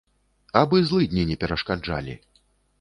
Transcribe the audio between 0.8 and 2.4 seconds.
злыдні не перашкаджалі.